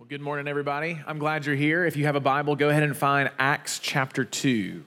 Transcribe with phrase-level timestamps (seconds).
[0.00, 0.98] Well, good morning, everybody.
[1.06, 1.84] I'm glad you're here.
[1.84, 4.82] If you have a Bible, go ahead and find Acts chapter 2.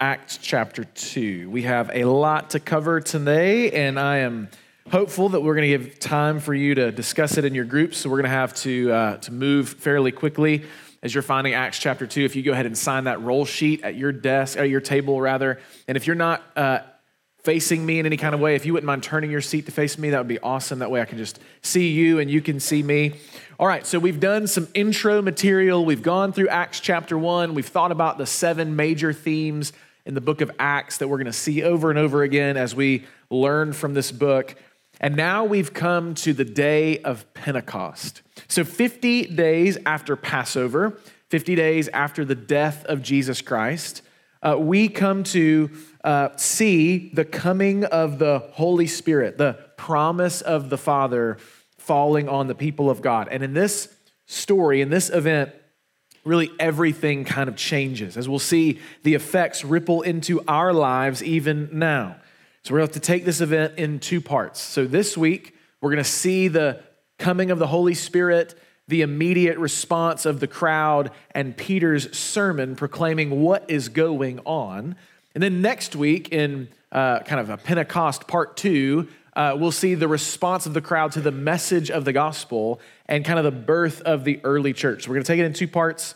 [0.00, 1.50] Acts chapter 2.
[1.50, 4.48] We have a lot to cover today, and I am
[4.90, 7.98] hopeful that we're going to give time for you to discuss it in your groups.
[7.98, 10.64] So we're going to have to, uh, to move fairly quickly
[11.02, 12.24] as you're finding Acts chapter 2.
[12.24, 15.20] If you go ahead and sign that roll sheet at your desk, at your table,
[15.20, 15.60] rather.
[15.86, 16.78] And if you're not uh,
[17.46, 19.70] facing me in any kind of way, if you wouldn't mind turning your seat to
[19.70, 20.78] face me, that would be awesome.
[20.78, 23.12] That way I can just see you and you can see me.
[23.58, 25.82] All right, so we've done some intro material.
[25.82, 27.54] We've gone through Acts chapter one.
[27.54, 29.72] We've thought about the seven major themes
[30.04, 32.74] in the book of Acts that we're going to see over and over again as
[32.74, 34.56] we learn from this book.
[35.00, 38.20] And now we've come to the day of Pentecost.
[38.46, 44.02] So, 50 days after Passover, 50 days after the death of Jesus Christ,
[44.42, 45.70] uh, we come to
[46.04, 51.38] uh, see the coming of the Holy Spirit, the promise of the Father
[51.86, 53.28] falling on the people of God.
[53.30, 53.88] And in this
[54.26, 55.52] story, in this event,
[56.24, 58.16] really everything kind of changes.
[58.16, 62.16] As we'll see, the effects ripple into our lives even now.
[62.64, 64.60] So we're going to have to take this event in two parts.
[64.60, 66.82] So this week, we're going to see the
[67.18, 73.42] coming of the Holy Spirit, the immediate response of the crowd, and Peter's sermon proclaiming
[73.42, 74.96] what is going on.
[75.34, 79.06] And then next week, in uh, kind of a Pentecost part two,
[79.36, 83.24] uh, we'll see the response of the crowd to the message of the gospel and
[83.24, 85.04] kind of the birth of the early church.
[85.04, 86.14] So we're going to take it in two parts.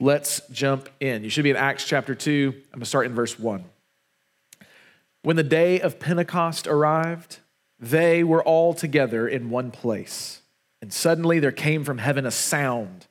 [0.00, 1.24] Let's jump in.
[1.24, 2.52] You should be in Acts chapter 2.
[2.54, 3.64] I'm going to start in verse 1.
[5.22, 7.40] When the day of Pentecost arrived,
[7.80, 10.40] they were all together in one place.
[10.80, 13.06] And suddenly there came from heaven a sound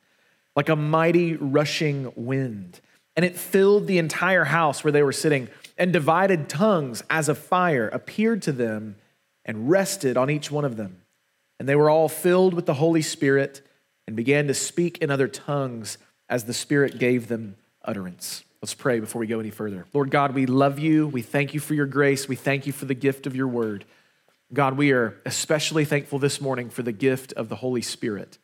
[0.56, 2.80] like a mighty rushing wind,
[3.16, 7.38] and it filled the entire house where they were sitting and divided tongues as of
[7.38, 8.96] fire appeared to them
[9.44, 11.02] and rested on each one of them.
[11.58, 13.60] And they were all filled with the Holy Spirit
[14.06, 18.44] and began to speak in other tongues as the Spirit gave them utterance.
[18.62, 19.86] Let's pray before we go any further.
[19.92, 21.06] Lord God, we love you.
[21.06, 22.28] We thank you for your grace.
[22.28, 23.84] We thank you for the gift of your word.
[24.52, 28.38] God, we are especially thankful this morning for the gift of the Holy Spirit.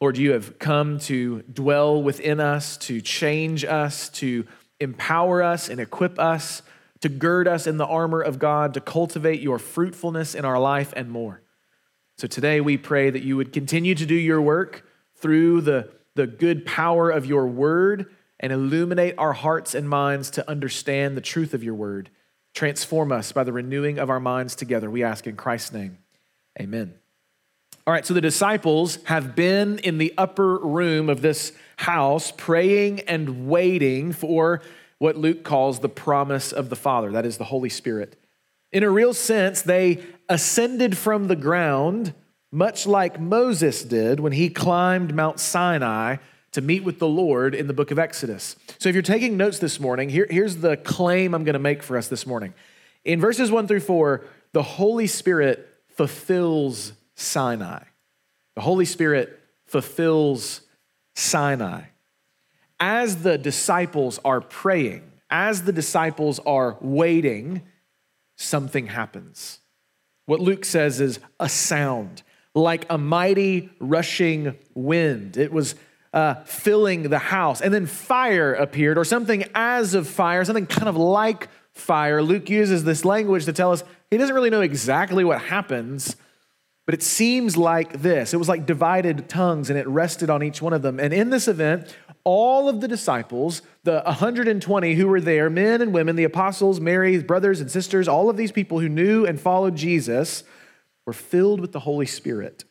[0.00, 4.46] Lord, you have come to dwell within us, to change us, to
[4.78, 6.62] empower us and equip us
[7.04, 10.94] to gird us in the armor of God, to cultivate your fruitfulness in our life
[10.96, 11.42] and more.
[12.16, 16.26] So today we pray that you would continue to do your work through the, the
[16.26, 18.06] good power of your word
[18.40, 22.08] and illuminate our hearts and minds to understand the truth of your word.
[22.54, 24.90] Transform us by the renewing of our minds together.
[24.90, 25.98] We ask in Christ's name.
[26.58, 26.94] Amen.
[27.86, 33.00] All right, so the disciples have been in the upper room of this house praying
[33.00, 34.62] and waiting for
[34.98, 38.16] what Luke calls the promise of the Father, that is the Holy Spirit.
[38.72, 42.14] In a real sense, they ascended from the ground,
[42.50, 46.16] much like Moses did when he climbed Mount Sinai
[46.52, 48.56] to meet with the Lord in the book of Exodus.
[48.78, 51.82] So if you're taking notes this morning, here, here's the claim I'm going to make
[51.82, 52.54] for us this morning.
[53.04, 57.82] In verses one through four, the Holy Spirit fulfills Sinai.
[58.54, 60.60] The Holy Spirit fulfills
[61.14, 61.82] Sinai
[62.80, 67.62] as the disciples are praying, as the disciples are waiting,
[68.36, 69.60] something happens.
[70.26, 72.22] What Luke says is a sound,
[72.54, 75.36] like a mighty rushing wind.
[75.36, 75.74] It was
[76.12, 77.60] uh, filling the house.
[77.60, 82.22] And then fire appeared, or something as of fire, something kind of like fire.
[82.22, 86.16] Luke uses this language to tell us he doesn't really know exactly what happens,
[86.86, 88.32] but it seems like this.
[88.32, 91.00] It was like divided tongues, and it rested on each one of them.
[91.00, 95.92] And in this event, all of the disciples, the 120 who were there, men and
[95.92, 99.76] women, the apostles, Mary's brothers and sisters, all of these people who knew and followed
[99.76, 100.42] Jesus,
[101.06, 102.64] were filled with the Holy Spirit.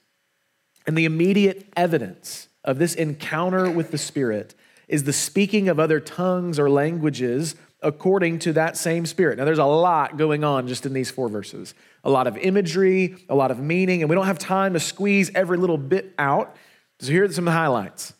[0.88, 4.56] And the immediate evidence of this encounter with the Spirit
[4.88, 9.38] is the speaking of other tongues or languages according to that same Spirit.
[9.38, 11.74] Now, there's a lot going on just in these four verses
[12.06, 15.31] a lot of imagery, a lot of meaning, and we don't have time to squeeze
[15.34, 16.56] every little bit out.
[17.00, 18.13] So, here are some highlights.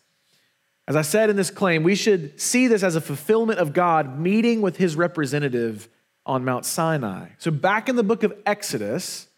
[0.86, 4.18] As I said in this claim, we should see this as a fulfillment of God
[4.18, 5.88] meeting with his representative
[6.26, 7.28] on Mount Sinai.
[7.38, 9.28] So, back in the book of Exodus,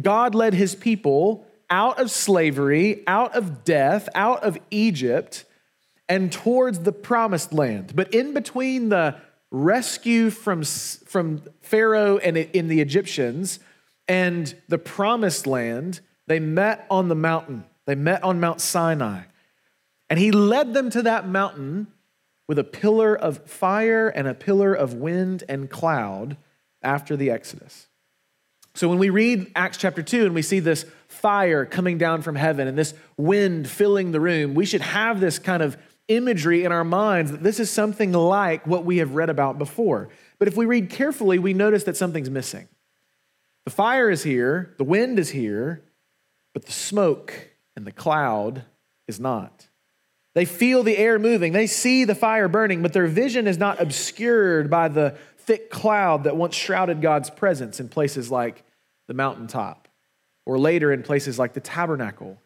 [0.00, 5.44] God led his people out of slavery, out of death, out of Egypt,
[6.08, 7.92] and towards the promised land.
[7.94, 9.16] But in between the
[9.50, 13.58] rescue from, from Pharaoh and in the Egyptians
[14.06, 17.64] and the promised land, they met on the mountain.
[17.84, 19.22] They met on Mount Sinai.
[20.10, 21.88] And he led them to that mountain
[22.46, 26.36] with a pillar of fire and a pillar of wind and cloud
[26.82, 27.88] after the Exodus.
[28.74, 32.36] So when we read Acts chapter 2 and we see this fire coming down from
[32.36, 35.76] heaven and this wind filling the room, we should have this kind of
[36.06, 40.08] imagery in our minds that this is something like what we have read about before.
[40.38, 42.68] But if we read carefully, we notice that something's missing.
[43.64, 45.82] The fire is here, the wind is here,
[46.54, 48.64] but the smoke and the cloud
[49.06, 49.67] is not.
[50.34, 53.80] They feel the air moving, they see the fire burning, but their vision is not
[53.80, 58.64] obscured by the thick cloud that once shrouded God's presence in places like
[59.06, 59.88] the mountaintop,
[60.44, 62.38] or later in places like the tabernacle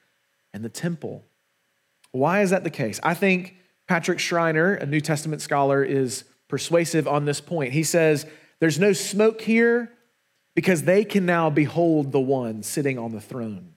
[0.54, 1.24] and the temple.
[2.12, 3.00] Why is that the case?
[3.02, 3.56] I think
[3.88, 7.72] Patrick Schreiner, a New Testament scholar, is persuasive on this point.
[7.72, 8.26] He says,
[8.60, 9.92] There's no smoke here
[10.54, 13.74] because they can now behold the one sitting on the throne,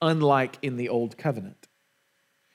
[0.00, 1.66] unlike in the old covenant.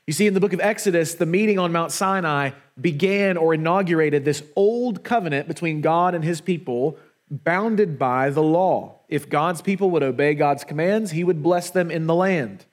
[0.07, 4.23] You see, in the book of Exodus, the meeting on Mount Sinai began or inaugurated
[4.23, 6.97] this old covenant between God and his people,
[7.29, 8.99] bounded by the law.
[9.09, 12.65] If God's people would obey God's commands, he would bless them in the land.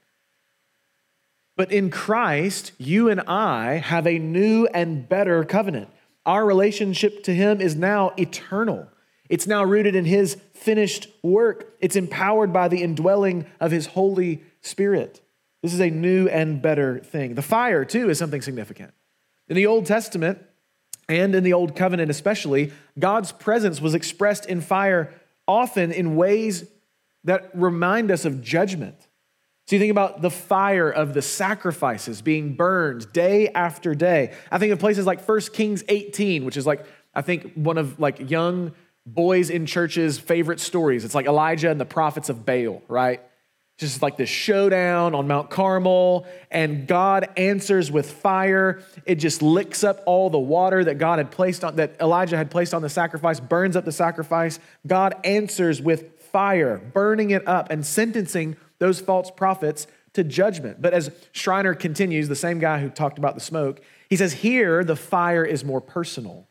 [1.56, 5.88] But in Christ, you and I have a new and better covenant.
[6.26, 8.88] Our relationship to him is now eternal.
[9.28, 11.74] It's now rooted in his finished work.
[11.80, 15.22] It's empowered by the indwelling of his Holy Spirit.
[15.62, 17.34] This is a new and better thing.
[17.34, 18.92] The fire, too, is something significant.
[19.48, 20.38] In the Old Testament,
[21.08, 25.12] and in the Old Covenant especially, God's presence was expressed in fire
[25.46, 26.64] often in ways
[27.24, 28.96] that remind us of judgment.
[29.66, 34.34] So you think about the fire of the sacrifices being burned day after day.
[34.50, 36.84] I think of places like 1 Kings 18, which is like,
[37.14, 38.72] I think, one of like young
[39.06, 41.04] boys in churches' favorite stories.
[41.04, 43.20] It's like Elijah and the prophets of Baal, right?
[43.82, 48.82] Just like this showdown on Mount Carmel, and God answers with fire.
[49.04, 52.50] It just licks up all the water that God had placed on, that Elijah had
[52.50, 54.58] placed on the sacrifice, burns up the sacrifice.
[54.86, 60.80] God answers with fire, burning it up and sentencing those false prophets to judgment.
[60.80, 64.84] But as Schreiner continues, the same guy who talked about the smoke, he says, Here
[64.84, 66.48] the fire is more personal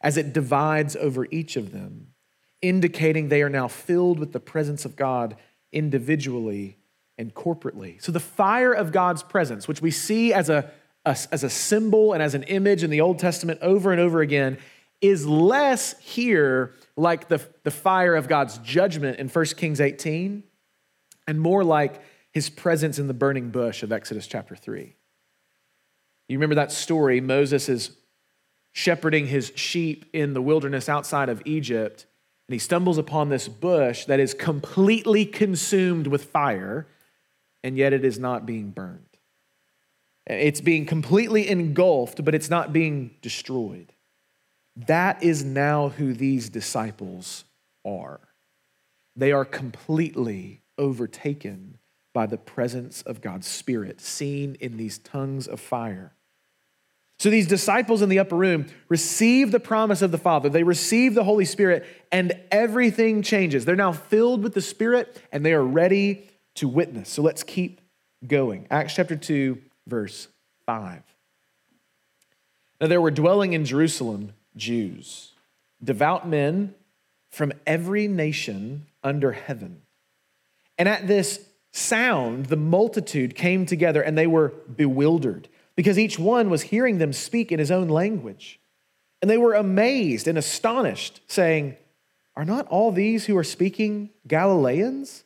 [0.00, 2.08] as it divides over each of them,
[2.62, 5.36] indicating they are now filled with the presence of God
[5.72, 6.78] individually
[7.16, 8.00] and corporately.
[8.02, 10.70] So the fire of God's presence, which we see as a,
[11.04, 14.20] a, as a symbol and as an image in the Old Testament over and over
[14.20, 14.58] again,
[15.00, 20.42] is less here like the, the fire of God's judgment in 1 Kings 18
[21.26, 24.94] and more like his presence in the burning bush of Exodus chapter 3.
[26.28, 27.20] You remember that story?
[27.20, 27.96] Moses is
[28.72, 32.06] shepherding his sheep in the wilderness outside of Egypt,
[32.48, 36.86] and he stumbles upon this bush that is completely consumed with fire,
[37.62, 39.04] and yet it is not being burned.
[40.26, 43.92] It's being completely engulfed, but it's not being destroyed.
[44.76, 47.44] That is now who these disciples
[47.84, 48.20] are.
[49.14, 51.78] They are completely overtaken
[52.14, 56.14] by the presence of God's Spirit, seen in these tongues of fire.
[57.18, 60.48] So these disciples in the upper room receive the promise of the Father.
[60.48, 63.64] They receive the Holy Spirit, and everything changes.
[63.64, 67.08] They're now filled with the Spirit, and they are ready to witness.
[67.08, 67.80] So let's keep
[68.24, 68.68] going.
[68.70, 70.28] Acts chapter 2, verse
[70.66, 71.02] 5.
[72.80, 75.32] Now there were dwelling in Jerusalem Jews,
[75.82, 76.74] devout men
[77.30, 79.82] from every nation under heaven.
[80.78, 86.50] And at this sound, the multitude came together, and they were bewildered because each one
[86.50, 88.58] was hearing them speak in his own language.
[89.22, 91.76] And they were amazed and astonished, saying,
[92.34, 95.22] Are not all these who are speaking Galileans?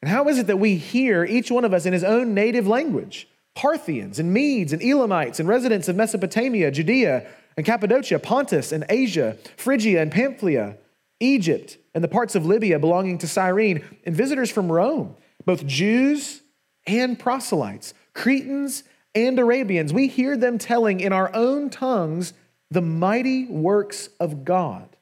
[0.00, 2.68] And how is it that we hear each one of us in his own native
[2.68, 3.26] language?
[3.56, 7.26] Parthians and Medes and Elamites and residents of Mesopotamia, Judea
[7.56, 10.76] and Cappadocia, Pontus and Asia, Phrygia and Pamphylia,
[11.18, 16.42] Egypt and the parts of Libya belonging to Cyrene, and visitors from Rome, both Jews
[16.86, 18.84] and proselytes, Cretans
[19.14, 22.32] and Arabians, we hear them telling in our own tongues
[22.70, 24.96] the mighty works of God.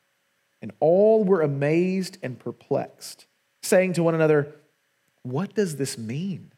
[0.60, 3.26] And all were amazed and perplexed,
[3.62, 4.54] saying to one another,
[5.22, 6.52] What does this mean?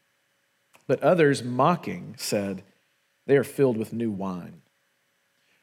[0.87, 2.63] But others, mocking, said,
[3.25, 4.61] They are filled with new wine.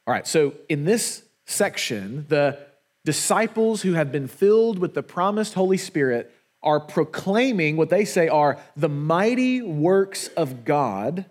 [0.07, 2.59] All right, so in this section, the
[3.05, 6.33] disciples who have been filled with the promised Holy Spirit
[6.63, 11.27] are proclaiming what they say are the mighty works of God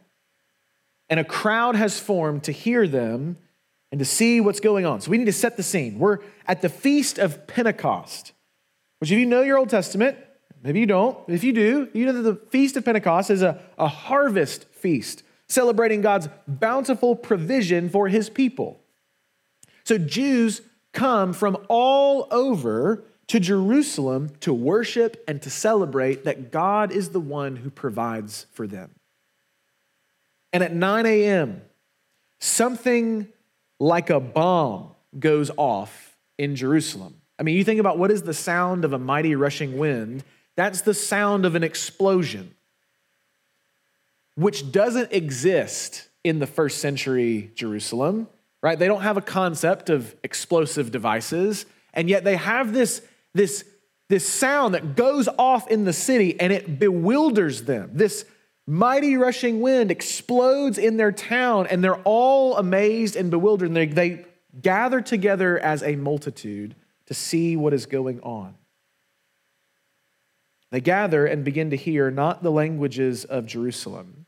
[1.12, 3.38] and a crowd has formed to hear them
[3.92, 5.02] and to see what's going on.
[5.02, 6.00] So we need to set the scene.
[6.00, 8.32] We're at the feast of Pentecost,
[9.00, 10.18] which, if you know your Old Testament,
[10.64, 13.62] maybe you don't, if you do, you know that the feast of Pentecost is a,
[13.78, 18.80] a harvest feast celebrating God's bountiful provision for his people.
[19.84, 20.62] So Jews
[20.94, 27.20] come from all over to Jerusalem to worship and to celebrate that God is the
[27.20, 28.92] one who provides for them.
[30.54, 31.62] And at 9 a.m.,
[32.40, 33.28] something
[33.80, 37.16] like a bomb goes off in Jerusalem.
[37.40, 40.24] I mean, you think about what is the sound of a mighty rushing wind?
[40.56, 42.54] That's the sound of an explosion,
[44.36, 48.28] which doesn't exist in the first century Jerusalem,
[48.62, 48.78] right?
[48.78, 53.02] They don't have a concept of explosive devices, and yet they have this,
[53.34, 53.66] this,
[54.10, 57.90] this sound that goes off in the city and it bewilders them.
[57.94, 58.26] This
[58.72, 63.68] mighty rushing wind explodes in their town, and they're all amazed and bewildered.
[63.68, 64.26] And they, they
[64.62, 66.76] gather together as a multitude
[67.08, 68.56] to see what is going on.
[70.72, 74.26] They gather and begin to hear not the languages of Jerusalem,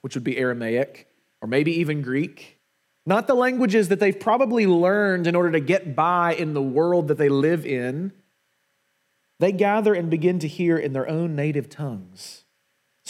[0.00, 1.06] which would be Aramaic
[1.40, 2.58] or maybe even Greek,
[3.06, 7.06] not the languages that they've probably learned in order to get by in the world
[7.06, 8.10] that they live in.
[9.38, 12.44] They gather and begin to hear in their own native tongues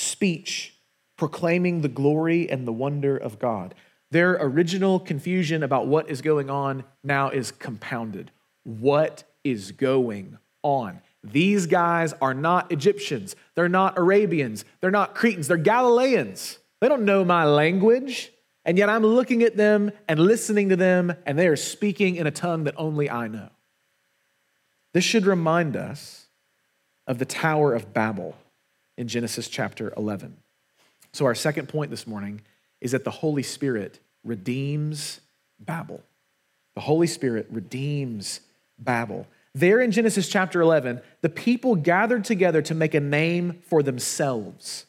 [0.00, 0.74] speech
[1.16, 3.74] proclaiming the glory and the wonder of God.
[4.10, 8.30] Their original confusion about what is going on now is compounded.
[8.64, 11.00] What is going on?
[11.22, 13.36] These guys are not Egyptians.
[13.54, 14.64] They're not Arabians.
[14.80, 15.48] They're not Cretans.
[15.48, 16.58] They're Galileans.
[16.80, 18.32] They don't know my language.
[18.64, 22.26] And yet I'm looking at them and listening to them, and they are speaking in
[22.26, 23.50] a tongue that only I know.
[24.92, 26.26] This should remind us
[27.06, 28.36] of the Tower of Babel
[29.00, 30.36] in Genesis chapter 11.
[31.14, 32.42] So, our second point this morning
[32.82, 35.20] is that the Holy Spirit redeems
[35.58, 36.02] Babel.
[36.74, 38.40] The Holy Spirit redeems
[38.78, 39.26] Babel.
[39.54, 44.84] There in Genesis chapter 11, the people gathered together to make a name for themselves.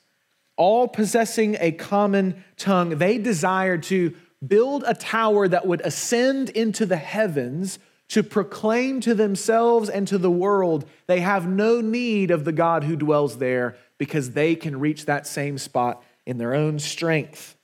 [0.58, 4.14] All possessing a common tongue, they desired to
[4.46, 7.80] build a tower that would ascend into the heavens
[8.12, 12.84] to proclaim to themselves and to the world they have no need of the God
[12.84, 17.56] who dwells there because they can reach that same spot in their own strength.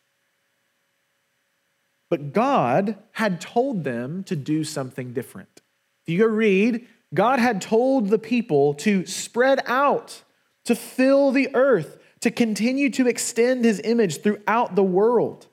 [2.12, 5.64] But God had told them to do something different.
[6.06, 10.22] If you go read, God had told the people to spread out,
[10.66, 15.48] to fill the earth, to continue to extend his image throughout the world.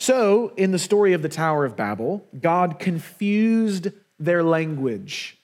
[0.00, 5.38] So, in the story of the Tower of Babel, God confused their language.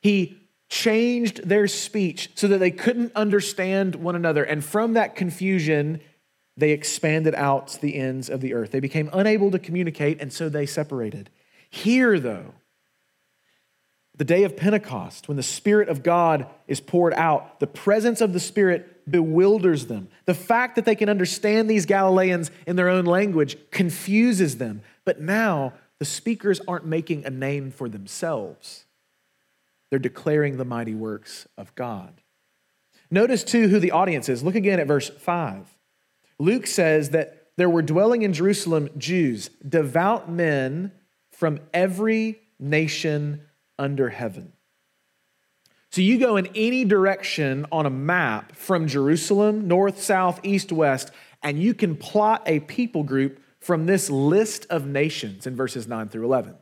[0.00, 4.44] He changed their speech so that they couldn't understand one another.
[4.44, 6.00] And from that confusion,
[6.56, 8.72] they expanded out to the ends of the earth.
[8.72, 11.30] They became unable to communicate, and so they separated.
[11.70, 12.54] Here, though,
[14.16, 18.32] the day of Pentecost, when the Spirit of God is poured out, the presence of
[18.32, 20.08] the Spirit bewilders them.
[20.24, 24.82] The fact that they can understand these Galileans in their own language confuses them.
[25.04, 28.84] But now, the speakers aren't making a name for themselves,
[29.90, 32.20] they're declaring the mighty works of God.
[33.10, 34.42] Notice, too, who the audience is.
[34.42, 35.66] Look again at verse 5.
[36.38, 40.92] Luke says that there were dwelling in Jerusalem Jews, devout men
[41.30, 43.42] from every nation
[43.78, 44.52] under heaven.
[45.90, 51.10] So you go in any direction on a map from Jerusalem, north, south, east, west,
[51.42, 56.08] and you can plot a people group from this list of nations in verses 9
[56.08, 56.54] through 11.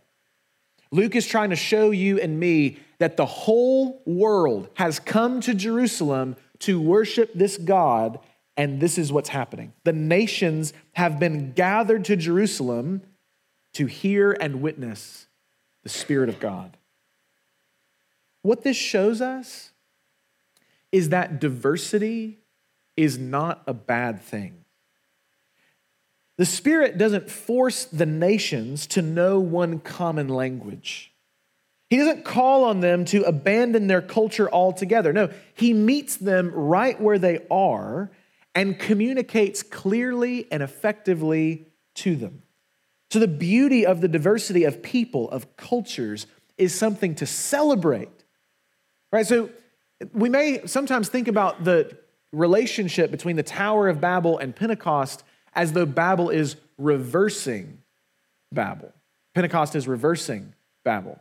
[0.92, 5.55] Luke is trying to show you and me that the whole world has come to
[5.55, 8.19] Jerusalem to worship this God
[8.57, 9.75] and this is what's happening.
[9.85, 13.03] The nations have been gathered to Jerusalem
[13.75, 15.26] to hear and witness
[15.83, 16.76] the Spirit of God.
[18.43, 19.73] What this shows us
[20.91, 22.38] is that diversity
[22.97, 24.65] is not a bad thing.
[26.38, 31.12] The Spirit doesn't force the nations to know one common language.
[31.88, 35.12] He doesn't call on them to abandon their culture altogether.
[35.12, 38.11] No, He meets them right where they are
[38.55, 41.66] and communicates clearly and effectively
[41.97, 42.43] to them.
[43.11, 46.26] So, the beauty of the diversity of people, of cultures,
[46.59, 48.25] is something to celebrate.
[49.12, 49.26] Right?
[49.26, 49.50] So,
[50.12, 51.97] we may sometimes think about the
[52.33, 55.23] relationship between the Tower of Babel and Pentecost
[55.55, 57.78] as though Babel is reversing
[58.52, 58.93] Babel.
[59.35, 60.52] Pentecost is reversing
[60.85, 61.21] Babel.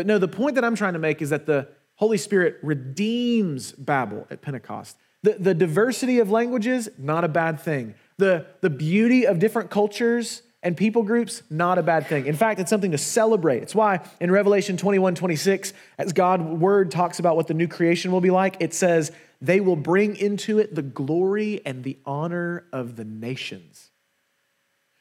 [0.00, 3.72] But no, the point that I'm trying to make is that the Holy Spirit redeems
[3.72, 4.96] Babel at Pentecost.
[5.22, 7.94] The, the diversity of languages, not a bad thing.
[8.16, 12.24] The, the beauty of different cultures and people groups, not a bad thing.
[12.24, 13.62] In fact, it's something to celebrate.
[13.62, 18.10] It's why in Revelation 21 26, as God's word talks about what the new creation
[18.10, 22.64] will be like, it says, they will bring into it the glory and the honor
[22.72, 23.90] of the nations.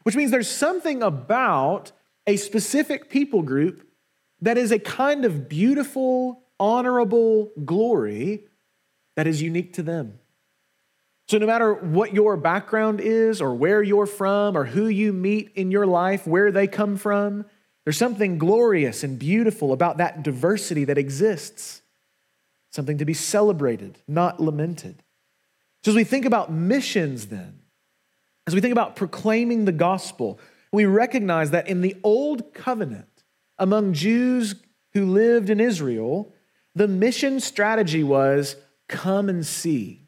[0.04, 1.94] Which means there's something about
[2.28, 3.86] a specific people group
[4.42, 8.46] that is a kind of beautiful, honorable glory
[9.16, 10.20] that is unique to them.
[11.28, 15.52] So, no matter what your background is, or where you're from, or who you meet
[15.54, 17.46] in your life, where they come from,
[17.84, 21.84] there's something glorious and beautiful about that diversity that exists,
[22.72, 25.04] something to be celebrated, not lamented.
[25.84, 27.60] So, as we think about missions, then,
[28.48, 30.40] as we think about proclaiming the gospel,
[30.72, 33.19] we recognize that in the old covenant,
[33.60, 34.56] among Jews
[34.94, 36.34] who lived in Israel,
[36.74, 38.56] the mission strategy was
[38.88, 40.08] come and see.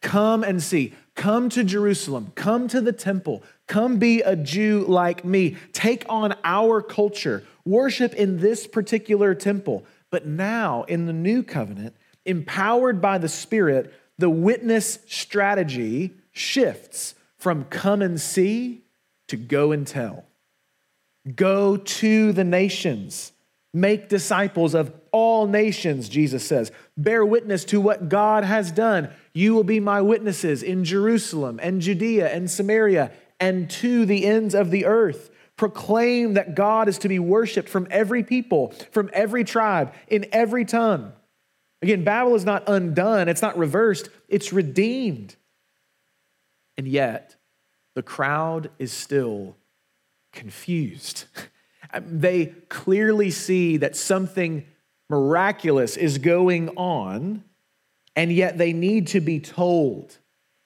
[0.00, 0.92] Come and see.
[1.14, 2.32] Come to Jerusalem.
[2.34, 3.42] Come to the temple.
[3.66, 5.56] Come be a Jew like me.
[5.72, 7.44] Take on our culture.
[7.64, 9.86] Worship in this particular temple.
[10.10, 17.64] But now, in the new covenant, empowered by the Spirit, the witness strategy shifts from
[17.64, 18.84] come and see
[19.28, 20.24] to go and tell.
[21.34, 23.32] Go to the nations.
[23.72, 26.70] Make disciples of all nations, Jesus says.
[26.96, 29.10] Bear witness to what God has done.
[29.32, 34.54] You will be my witnesses in Jerusalem and Judea and Samaria and to the ends
[34.54, 35.30] of the earth.
[35.56, 40.64] Proclaim that God is to be worshiped from every people, from every tribe, in every
[40.64, 41.12] tongue.
[41.82, 45.36] Again, Babel is not undone, it's not reversed, it's redeemed.
[46.76, 47.36] And yet,
[47.94, 49.56] the crowd is still
[50.34, 51.24] confused.
[51.92, 54.66] Um, they clearly see that something
[55.08, 57.44] miraculous is going on,
[58.16, 60.18] and yet they need to be told.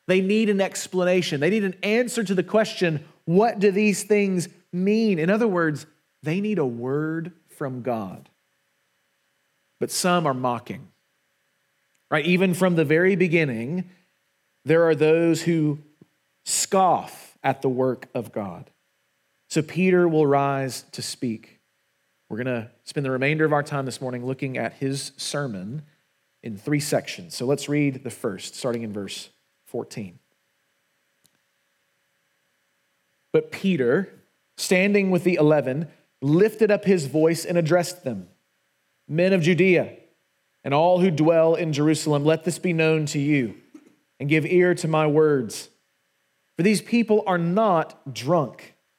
[0.06, 1.40] They need an explanation.
[1.40, 5.18] They need an answer to the question what do these things mean?
[5.18, 5.84] In other words,
[6.22, 8.30] they need a word from God.
[9.80, 10.88] But some are mocking.
[12.10, 12.24] Right?
[12.24, 13.90] Even from the very beginning,
[14.64, 15.80] there are those who
[16.46, 18.70] scoff at the work of God.
[19.48, 21.60] So Peter will rise to speak.
[22.28, 25.82] We're going to spend the remainder of our time this morning looking at his sermon
[26.42, 27.34] in three sections.
[27.34, 29.30] So let's read the first, starting in verse
[29.66, 30.18] 14.
[33.32, 34.22] But Peter,
[34.56, 35.88] standing with the eleven,
[36.20, 38.28] lifted up his voice and addressed them
[39.10, 39.96] Men of Judea,
[40.62, 43.54] and all who dwell in Jerusalem, let this be known to you,
[44.20, 45.70] and give ear to my words.
[46.56, 48.74] For these people are not drunk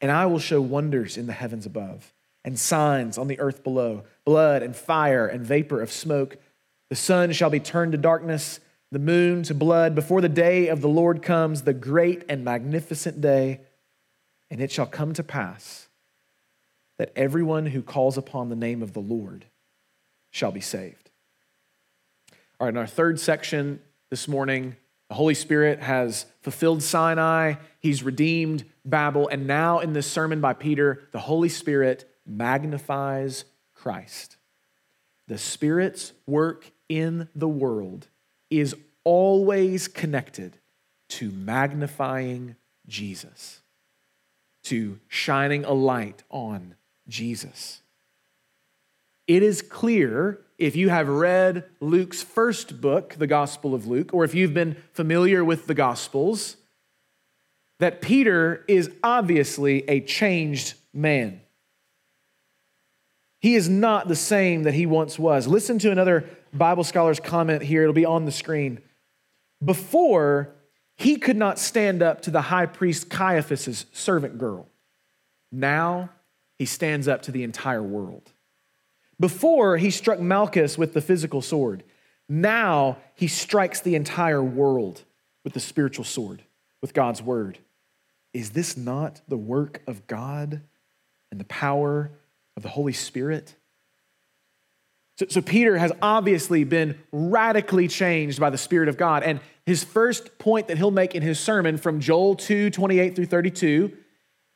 [0.00, 2.12] and I will show wonders in the heavens above
[2.44, 6.36] and signs on the earth below blood and fire and vapor of smoke.
[6.88, 10.80] The sun shall be turned to darkness, the moon to blood before the day of
[10.80, 13.60] the Lord comes, the great and magnificent day.
[14.50, 15.88] And it shall come to pass
[16.98, 19.44] that everyone who calls upon the name of the Lord
[20.30, 21.10] shall be saved.
[22.58, 23.80] All right, in our third section
[24.10, 24.76] this morning,
[25.08, 27.54] the Holy Spirit has fulfilled Sinai,
[27.88, 34.36] He's redeemed Babel, and now in this sermon by Peter, the Holy Spirit magnifies Christ.
[35.26, 38.08] The Spirit's work in the world
[38.50, 40.58] is always connected
[41.08, 43.62] to magnifying Jesus,
[44.64, 46.74] to shining a light on
[47.08, 47.80] Jesus.
[49.26, 54.24] It is clear if you have read Luke's first book, the Gospel of Luke, or
[54.24, 56.57] if you've been familiar with the Gospels,
[57.78, 61.40] that Peter is obviously a changed man.
[63.40, 65.46] He is not the same that he once was.
[65.46, 68.80] Listen to another Bible scholar's comment here, it'll be on the screen.
[69.64, 70.50] Before,
[70.96, 74.66] he could not stand up to the high priest Caiaphas's servant girl.
[75.52, 76.10] Now,
[76.58, 78.32] he stands up to the entire world.
[79.20, 81.84] Before, he struck Malchus with the physical sword.
[82.28, 85.02] Now, he strikes the entire world
[85.44, 86.42] with the spiritual sword,
[86.80, 87.58] with God's word.
[88.32, 90.62] Is this not the work of God
[91.30, 92.10] and the power
[92.56, 93.54] of the Holy Spirit?
[95.16, 99.24] So, so, Peter has obviously been radically changed by the Spirit of God.
[99.24, 103.26] And his first point that he'll make in his sermon from Joel 2 28 through
[103.26, 103.96] 32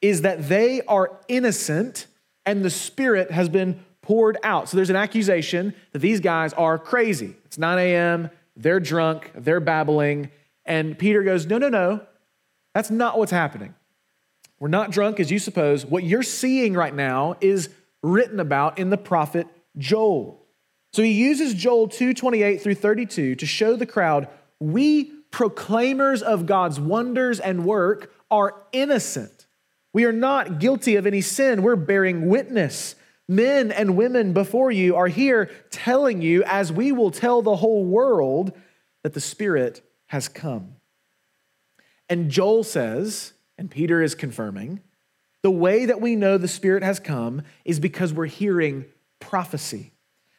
[0.01, 2.07] is that they are innocent
[2.47, 4.69] and the Spirit has been poured out.
[4.69, 7.35] So there's an accusation that these guys are crazy.
[7.45, 10.31] It's 9 a.m., they're drunk, they're babbling.
[10.65, 12.07] And Peter goes, No, no, no.
[12.75, 13.75] That's not what's happening.
[14.59, 15.85] We're not drunk as you suppose.
[15.85, 17.69] What you're seeing right now is
[18.03, 20.47] written about in the prophet Joel.
[20.93, 24.29] So he uses Joel 2:28 through 32 to show the crowd
[24.61, 29.47] we proclaimers of God's wonders and work are innocent.
[29.93, 31.63] We are not guilty of any sin.
[31.63, 32.95] We're bearing witness.
[33.29, 37.85] Men and women before you are here telling you, as we will tell the whole
[37.85, 38.53] world,
[39.03, 40.77] that the Spirit has come.
[42.13, 44.83] And Joel says, and Peter is confirming,
[45.41, 48.85] the way that we know the Spirit has come is because we're hearing
[49.19, 49.93] prophecy.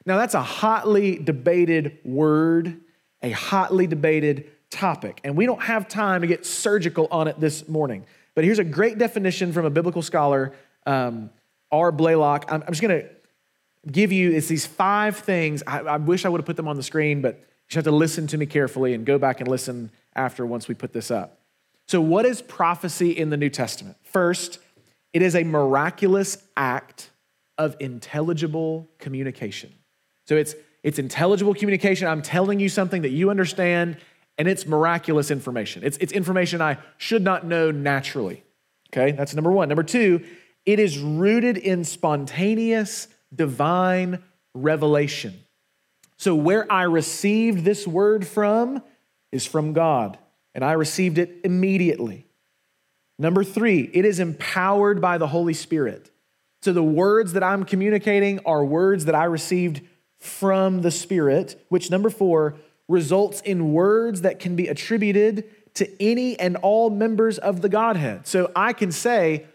[0.06, 2.80] Now, that's a hotly debated word,
[3.24, 7.68] a hotly debated topic, and we don't have time to get surgical on it this
[7.68, 8.06] morning.
[8.36, 10.54] But here's a great definition from a biblical scholar,
[10.86, 11.32] um,
[11.72, 11.92] R.
[11.92, 12.52] Blaylock.
[12.52, 13.10] I'm, I'm just going to
[13.92, 15.64] give you it's these five things.
[15.66, 17.40] I, I wish I would have put them on the screen, but
[17.72, 20.76] you have to listen to me carefully and go back and listen after once we
[20.76, 21.40] put this up.
[21.88, 23.98] So, what is prophecy in the New Testament?
[24.04, 24.60] First,
[25.12, 27.10] it is a miraculous act
[27.58, 29.74] of intelligible communication.
[30.26, 32.08] So, it's, it's intelligible communication.
[32.08, 33.98] I'm telling you something that you understand,
[34.38, 35.84] and it's miraculous information.
[35.84, 38.44] It's, it's information I should not know naturally.
[38.92, 39.70] Okay, that's number one.
[39.70, 40.24] Number two,
[40.66, 45.44] it is rooted in spontaneous divine revelation.
[46.18, 48.82] So, where I received this word from
[49.32, 50.18] is from God
[50.54, 52.28] and I received it immediately.
[53.20, 56.12] Number three, it is empowered by the Holy Spirit.
[56.62, 59.82] So the words that I'm communicating are words that I received
[60.20, 62.56] from the Spirit, which number four
[62.88, 68.28] results in words that can be attributed to any and all members of the Godhead.
[68.28, 69.46] So I can say,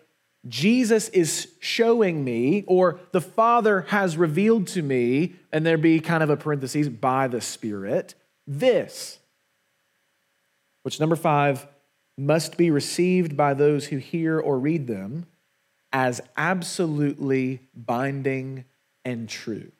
[0.46, 6.22] Jesus is showing me, or the Father has revealed to me, and there be kind
[6.22, 8.14] of a parenthesis, by the Spirit,
[8.46, 9.17] this
[10.88, 11.66] which number five
[12.16, 15.26] must be received by those who hear or read them
[15.92, 18.64] as absolutely binding
[19.04, 19.70] and true.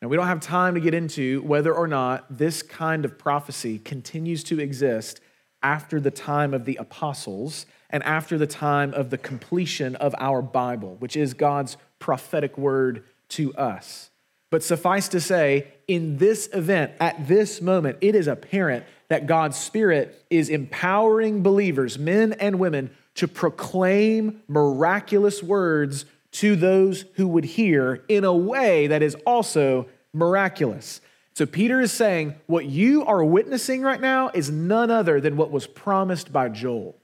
[0.00, 3.80] Now, we don't have time to get into whether or not this kind of prophecy
[3.80, 5.18] continues to exist
[5.60, 10.40] after the time of the apostles and after the time of the completion of our
[10.40, 14.10] Bible, which is God's prophetic word to us.
[14.52, 19.58] But suffice to say, in this event, at this moment, it is apparent that God's
[19.58, 27.44] Spirit is empowering believers, men and women, to proclaim miraculous words to those who would
[27.44, 31.02] hear in a way that is also miraculous.
[31.34, 35.50] So Peter is saying, what you are witnessing right now is none other than what
[35.50, 36.96] was promised by Joel.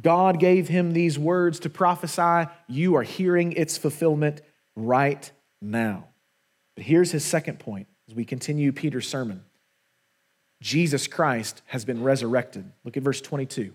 [0.00, 2.50] God gave him these words to prophesy.
[2.66, 4.40] You are hearing its fulfillment
[4.74, 6.08] right now.
[6.76, 9.42] But here's his second point as we continue Peter's sermon
[10.60, 12.70] Jesus Christ has been resurrected.
[12.84, 13.72] Look at verse 22.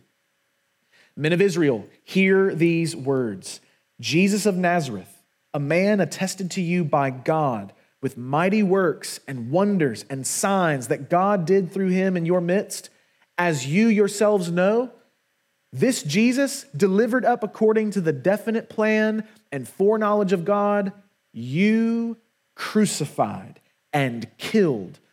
[1.16, 3.62] Men of Israel, hear these words
[4.00, 10.04] Jesus of Nazareth, a man attested to you by God with mighty works and wonders
[10.10, 12.90] and signs that God did through him in your midst,
[13.38, 14.92] as you yourselves know.
[15.72, 20.92] This Jesus, delivered up according to the definite plan and foreknowledge of God,
[21.32, 22.18] you
[22.56, 23.60] crucified,
[23.92, 25.00] and killed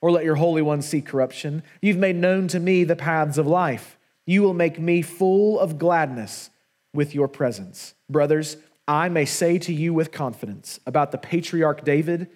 [0.00, 1.62] or let your Holy One see corruption.
[1.80, 3.98] You've made known to me the paths of life.
[4.26, 6.50] You will make me full of gladness
[6.92, 7.94] with your presence.
[8.08, 8.56] Brothers,
[8.88, 12.28] I may say to you with confidence about the patriarch David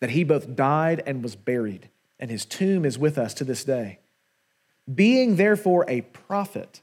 [0.00, 1.88] that he both died and was buried,
[2.20, 3.98] and his tomb is with us to this day.
[4.92, 6.80] Being therefore a prophet,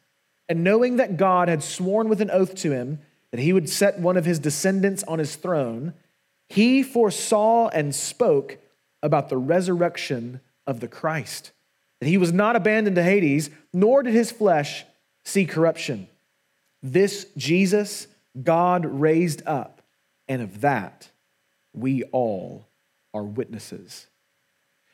[0.49, 2.99] and knowing that God had sworn with an oath to him
[3.31, 5.93] that he would set one of his descendants on his throne,
[6.49, 8.57] he foresaw and spoke
[9.03, 11.51] about the resurrection of the Christ,
[11.99, 14.85] that he was not abandoned to Hades, nor did his flesh
[15.23, 16.07] see corruption.
[16.81, 18.07] This Jesus
[18.41, 19.81] God raised up,
[20.27, 21.09] and of that
[21.73, 22.67] we all
[23.13, 24.07] are witnesses.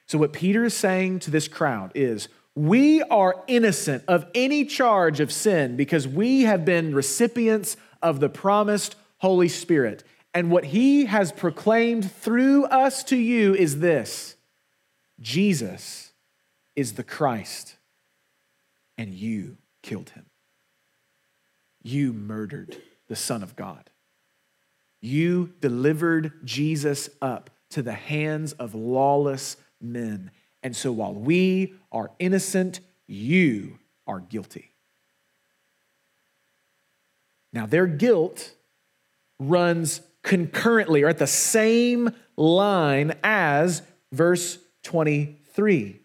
[0.07, 5.19] So, what Peter is saying to this crowd is, we are innocent of any charge
[5.19, 10.03] of sin because we have been recipients of the promised Holy Spirit.
[10.39, 14.37] And what he has proclaimed through us to you is this
[15.19, 16.13] Jesus
[16.77, 17.75] is the Christ,
[18.97, 20.27] and you killed him.
[21.83, 23.89] You murdered the Son of God.
[25.01, 30.31] You delivered Jesus up to the hands of lawless men.
[30.63, 34.71] And so while we are innocent, you are guilty.
[37.51, 38.53] Now, their guilt
[39.37, 45.99] runs concurrently or at the same line as verse 23.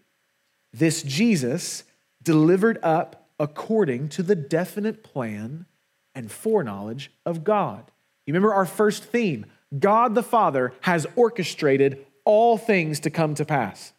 [0.72, 1.84] This Jesus
[2.22, 5.66] delivered up according to the definite plan
[6.14, 7.90] and foreknowledge of God.
[8.26, 9.46] You remember our first theme
[9.78, 13.92] God the Father has orchestrated all things to come to pass.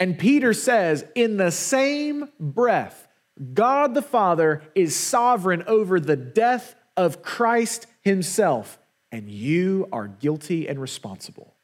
[0.00, 3.06] And Peter says, in the same breath,
[3.54, 8.78] God the Father is sovereign over the death of Christ himself,
[9.12, 11.54] and you are guilty and responsible.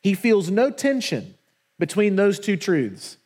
[0.00, 1.34] He feels no tension
[1.78, 3.16] between those two truths.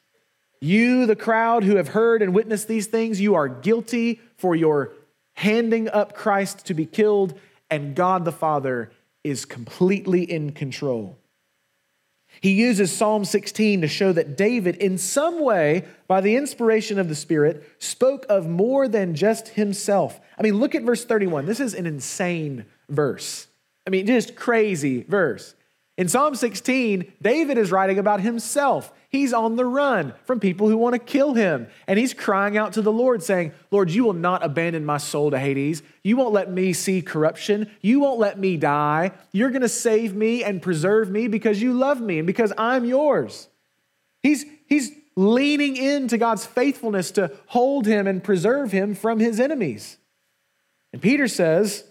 [0.60, 4.92] You, the crowd who have heard and witnessed these things, you are guilty for your
[5.34, 7.38] handing up Christ to be killed,
[7.70, 8.92] and God the Father
[9.24, 11.18] is completely in control.
[12.40, 17.08] He uses Psalm 16 to show that David, in some way, by the inspiration of
[17.08, 20.20] the Spirit, spoke of more than just himself.
[20.38, 21.46] I mean, look at verse 31.
[21.46, 23.46] This is an insane verse.
[23.86, 25.54] I mean, just crazy verse.
[25.98, 28.92] In Psalm 16, David is writing about himself.
[29.10, 31.66] He's on the run from people who want to kill him.
[31.86, 35.30] And he's crying out to the Lord, saying, Lord, you will not abandon my soul
[35.30, 35.82] to Hades.
[36.02, 37.70] You won't let me see corruption.
[37.82, 39.12] You won't let me die.
[39.32, 42.86] You're going to save me and preserve me because you love me and because I'm
[42.86, 43.48] yours.
[44.22, 49.98] He's, he's leaning into God's faithfulness to hold him and preserve him from his enemies.
[50.94, 51.84] And Peter says,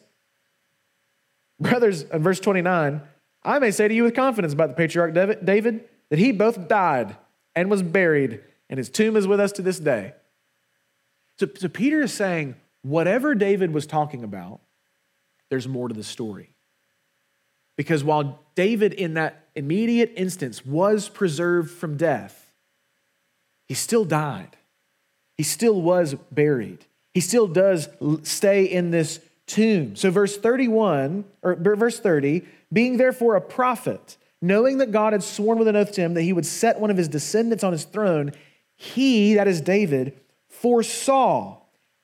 [1.61, 3.01] Brothers, in verse 29,
[3.43, 7.15] I may say to you with confidence about the patriarch David that he both died
[7.55, 10.13] and was buried, and his tomb is with us to this day.
[11.37, 14.59] So, so Peter is saying, whatever David was talking about,
[15.49, 16.55] there's more to the story.
[17.77, 22.51] Because while David, in that immediate instance, was preserved from death,
[23.67, 24.57] he still died.
[25.37, 26.85] He still was buried.
[27.13, 27.87] He still does
[28.23, 29.19] stay in this
[29.51, 29.95] tomb.
[29.95, 35.59] So, verse 31, or verse 30, being therefore a prophet, knowing that God had sworn
[35.59, 37.83] with an oath to him that he would set one of his descendants on his
[37.83, 38.31] throne,
[38.75, 41.57] he, that is David, foresaw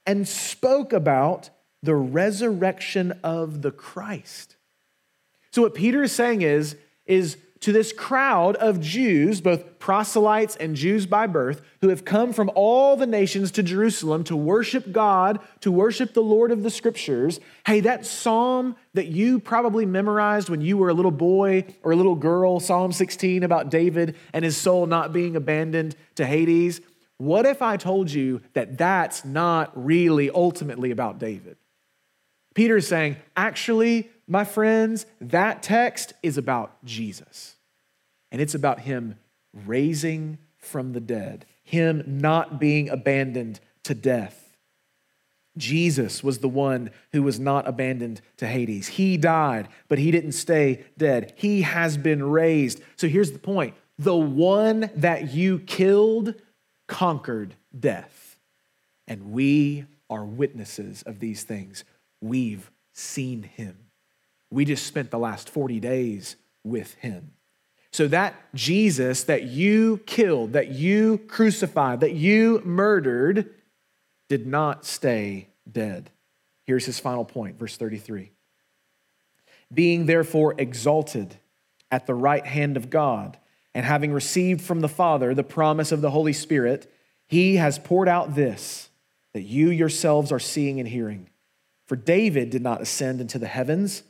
[0.05, 1.49] and spoke about
[1.83, 4.55] the resurrection of the Christ.
[5.51, 10.75] So, what Peter is saying is, is to this crowd of Jews, both proselytes and
[10.75, 15.39] Jews by birth, who have come from all the nations to Jerusalem to worship God,
[15.61, 17.39] to worship the Lord of the scriptures.
[17.65, 21.95] Hey, that psalm that you probably memorized when you were a little boy or a
[21.95, 26.81] little girl, Psalm 16 about David and his soul not being abandoned to Hades.
[27.17, 31.57] What if I told you that that's not really ultimately about David?
[32.53, 37.55] Peter is saying, actually, my friends, that text is about Jesus.
[38.31, 39.15] And it's about him
[39.53, 44.43] raising from the dead, him not being abandoned to death.
[45.57, 48.87] Jesus was the one who was not abandoned to Hades.
[48.89, 51.33] He died, but he didn't stay dead.
[51.35, 52.81] He has been raised.
[52.95, 56.35] So here's the point the one that you killed
[56.87, 58.37] conquered death.
[59.07, 61.83] And we are witnesses of these things.
[62.21, 63.86] We've seen him.
[64.49, 67.31] We just spent the last 40 days with him.
[67.91, 73.53] So that Jesus that you killed, that you crucified, that you murdered,
[74.29, 76.11] did not stay dead.
[76.65, 78.31] Here's his final point, verse 33.
[79.73, 81.35] Being therefore exalted
[81.89, 83.37] at the right hand of God,
[83.73, 86.91] and having received from the Father the promise of the Holy Spirit,
[87.27, 88.89] he has poured out this
[89.33, 91.29] that you yourselves are seeing and hearing.
[91.85, 94.01] For David did not ascend into the heavens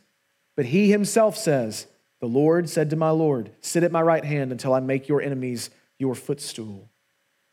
[0.57, 1.87] but he himself says,
[2.19, 5.21] The Lord said to my Lord, Sit at my right hand until I make your
[5.21, 6.89] enemies your footstool.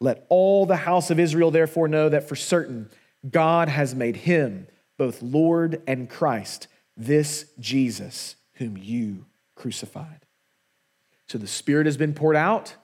[0.00, 2.90] Let all the house of Israel therefore know that for certain
[3.30, 4.66] God has made him
[4.98, 10.26] both Lord and Christ, this Jesus whom you crucified.
[11.28, 12.74] So the Spirit has been poured out,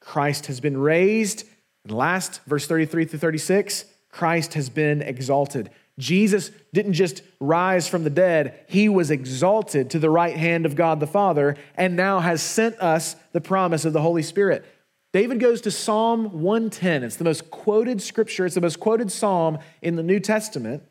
[0.00, 1.44] Christ has been raised,
[1.84, 5.70] and last, verse 33 through 36, Christ has been exalted.
[6.00, 10.74] Jesus didn't just rise from the dead, he was exalted to the right hand of
[10.74, 14.64] God the Father and now has sent us the promise of the Holy Spirit.
[15.12, 17.04] David goes to Psalm 110.
[17.04, 20.82] It's the most quoted scripture, it's the most quoted psalm in the New Testament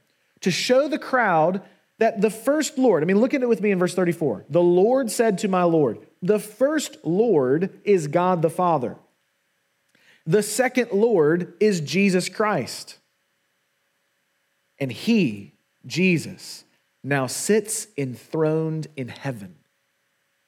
[0.41, 1.61] to show the crowd
[1.97, 4.45] that the first Lord, I mean, look at it with me in verse 34.
[4.49, 8.95] The Lord said to my Lord, the first Lord is God the Father.
[10.25, 12.97] The second Lord is Jesus Christ.
[14.79, 15.53] And he,
[15.85, 16.63] Jesus,
[17.03, 19.55] now sits enthroned in heaven,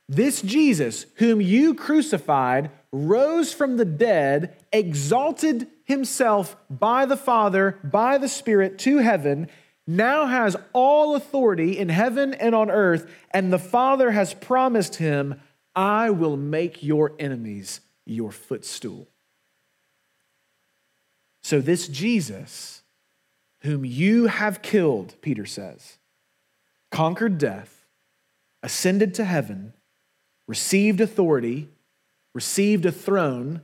[0.07, 8.17] This Jesus, whom you crucified, rose from the dead, exalted himself by the Father, by
[8.17, 9.47] the Spirit to heaven,
[9.87, 15.41] now has all authority in heaven and on earth, and the Father has promised him,
[15.75, 19.07] I will make your enemies your footstool.
[21.43, 22.80] So, this Jesus,
[23.61, 25.97] whom you have killed, Peter says,
[26.91, 27.85] conquered death,
[28.63, 29.73] ascended to heaven
[30.51, 31.69] received authority,
[32.33, 33.61] received a throne,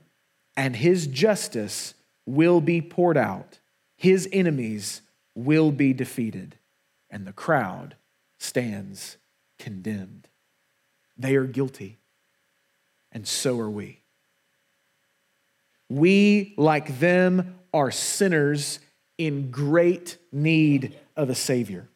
[0.55, 1.93] and his justice
[2.25, 3.60] will be poured out.
[3.97, 5.01] His enemies
[5.36, 6.57] will be defeated,
[7.10, 7.97] and the crowd
[8.39, 9.17] stands
[9.60, 10.29] condemned.
[11.17, 11.97] They are guilty,
[13.12, 13.99] and so are we.
[15.89, 18.79] We, like them, are sinners
[19.17, 21.89] in great need of a Savior.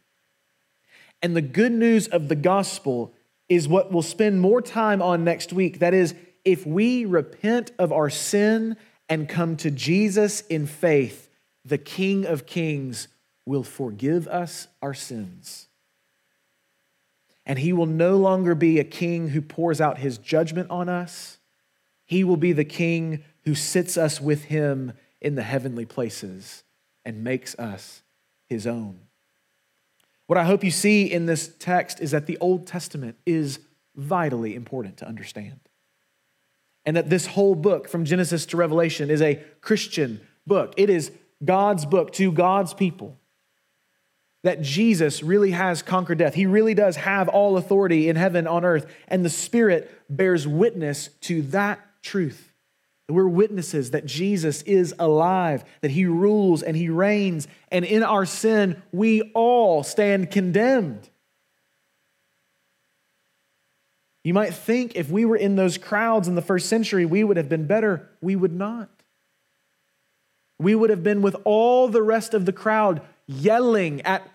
[1.21, 3.13] And the good news of the gospel
[3.47, 5.79] is what we'll spend more time on next week.
[5.79, 11.29] That is, if we repent of our sin and come to Jesus in faith,
[11.63, 13.07] the King of Kings
[13.45, 15.67] will forgive us our sins.
[17.45, 21.37] And he will no longer be a king who pours out his judgment on us.
[22.05, 26.63] He will be the king who sits us with him in the heavenly places
[27.05, 28.03] and makes us
[28.47, 28.99] his own.
[30.27, 33.59] What I hope you see in this text is that the Old Testament is
[33.95, 35.59] vitally important to understand.
[36.85, 40.73] And that this whole book, from Genesis to Revelation, is a Christian book.
[40.77, 41.11] It is
[41.43, 43.17] God's book to God's people.
[44.43, 46.33] That Jesus really has conquered death.
[46.33, 51.09] He really does have all authority in heaven, on earth, and the Spirit bears witness
[51.21, 52.50] to that truth.
[53.11, 58.25] We're witnesses that Jesus is alive, that he rules and he reigns, and in our
[58.25, 61.09] sin, we all stand condemned.
[64.23, 67.37] You might think if we were in those crowds in the first century, we would
[67.37, 68.09] have been better.
[68.21, 68.89] We would not.
[70.59, 74.29] We would have been with all the rest of the crowd yelling at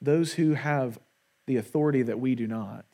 [0.00, 0.98] those who have
[1.46, 2.84] the authority that we do not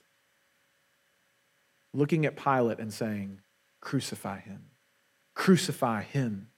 [1.93, 3.41] looking at Pilate and saying,
[3.81, 4.67] Crucify him.
[5.35, 6.49] Crucify him.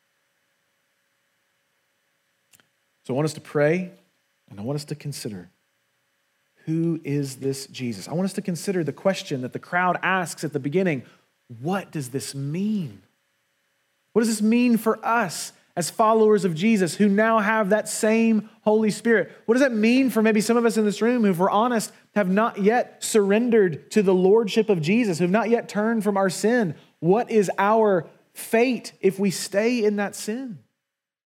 [3.04, 3.92] So I want us to pray
[4.50, 5.50] and I want us to consider
[6.66, 8.08] who is this Jesus?
[8.08, 11.02] I want us to consider the question that the crowd asks at the beginning
[11.60, 13.02] what does this mean?
[14.12, 18.48] What does this mean for us as followers of Jesus who now have that same
[18.62, 19.30] Holy Spirit?
[19.44, 21.50] What does that mean for maybe some of us in this room who, if we're
[21.50, 26.04] honest, have not yet surrendered to the Lordship of Jesus, who have not yet turned
[26.04, 26.74] from our sin?
[27.00, 30.58] What is our fate if we stay in that sin?